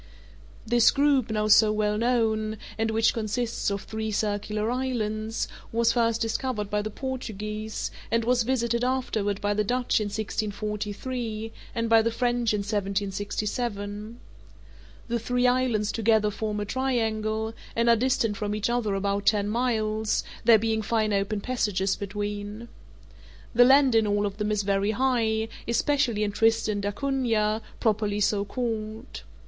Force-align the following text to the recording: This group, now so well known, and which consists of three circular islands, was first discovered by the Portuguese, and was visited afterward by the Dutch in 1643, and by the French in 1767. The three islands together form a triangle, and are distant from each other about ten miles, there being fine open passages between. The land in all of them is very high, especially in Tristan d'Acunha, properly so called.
This 0.65 0.89
group, 0.89 1.29
now 1.29 1.47
so 1.47 1.71
well 1.71 1.95
known, 1.95 2.57
and 2.75 2.89
which 2.89 3.13
consists 3.13 3.69
of 3.69 3.83
three 3.83 4.11
circular 4.11 4.71
islands, 4.71 5.47
was 5.71 5.93
first 5.93 6.19
discovered 6.21 6.71
by 6.71 6.81
the 6.81 6.89
Portuguese, 6.89 7.91
and 8.09 8.23
was 8.25 8.41
visited 8.41 8.83
afterward 8.83 9.39
by 9.41 9.53
the 9.53 9.63
Dutch 9.63 10.01
in 10.01 10.05
1643, 10.05 11.53
and 11.75 11.87
by 11.87 12.01
the 12.01 12.09
French 12.09 12.51
in 12.51 12.61
1767. 12.61 14.19
The 15.07 15.19
three 15.19 15.45
islands 15.45 15.91
together 15.91 16.31
form 16.31 16.59
a 16.59 16.65
triangle, 16.65 17.53
and 17.75 17.87
are 17.87 17.95
distant 17.95 18.37
from 18.37 18.55
each 18.55 18.71
other 18.71 18.95
about 18.95 19.27
ten 19.27 19.47
miles, 19.49 20.23
there 20.45 20.57
being 20.57 20.81
fine 20.81 21.13
open 21.13 21.41
passages 21.41 21.95
between. 21.95 22.69
The 23.53 23.65
land 23.65 23.93
in 23.93 24.07
all 24.07 24.25
of 24.25 24.37
them 24.37 24.51
is 24.51 24.63
very 24.63 24.93
high, 24.97 25.47
especially 25.67 26.23
in 26.23 26.31
Tristan 26.31 26.81
d'Acunha, 26.81 27.61
properly 27.79 28.19
so 28.19 28.43
called. 28.43 29.21